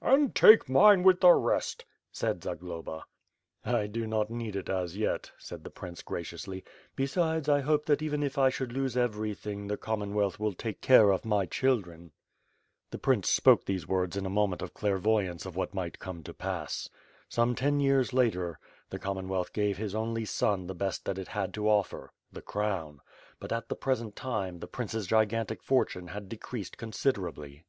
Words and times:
"And 0.00 0.34
take 0.34 0.70
mine 0.70 1.02
with 1.02 1.20
the 1.20 1.30
rest," 1.34 1.84
said 2.10 2.42
Zagloba. 2.42 3.04
"I 3.62 3.86
do 3.86 4.06
not 4.06 4.30
need 4.30 4.56
it, 4.56 4.70
as 4.70 4.96
yet," 4.96 5.32
said 5.36 5.64
the 5.64 5.70
prince 5.70 6.00
graciously, 6.02 6.64
"be 6.96 7.04
sides, 7.04 7.46
I 7.46 7.60
hope 7.60 7.84
that 7.84 8.00
even 8.00 8.22
if 8.22 8.38
I 8.38 8.48
should 8.48 8.72
lose 8.72 8.96
everything 8.96 9.66
the 9.66 9.76
Com 9.76 10.00
monwealth 10.00 10.38
will 10.38 10.54
take 10.54 10.80
care 10.80 11.10
of 11.10 11.26
my 11.26 11.44
children." 11.44 12.12
The 12.90 12.96
prince 12.96 13.28
spoke 13.28 13.66
these 13.66 13.86
words 13.86 14.16
in 14.16 14.24
a 14.24 14.30
moment 14.30 14.62
of 14.62 14.72
clairvoyance 14.72 15.44
of 15.44 15.56
what 15.56 15.74
might 15.74 15.98
come 15.98 16.22
to 16.22 16.32
pass. 16.32 16.88
Some 17.28 17.54
ten 17.54 17.78
years 17.78 18.14
later, 18.14 18.58
the 18.88 18.98
Com 18.98 19.18
monwealth 19.18 19.52
gave 19.52 19.76
his 19.76 19.94
only 19.94 20.24
son 20.24 20.68
the 20.68 20.74
best 20.74 21.04
that 21.04 21.18
it 21.18 21.28
had 21.28 21.52
to 21.52 21.68
offer— 21.68 22.14
the 22.32 22.40
crown; 22.40 23.02
but 23.38 23.52
at 23.52 23.68
the 23.68 23.76
present 23.76 24.16
time 24.16 24.60
the 24.60 24.66
prince's 24.66 25.06
gigantic 25.06 25.62
fortune 25.62 26.06
had 26.06 26.30
decreased 26.30 26.78
considerably. 26.78 27.66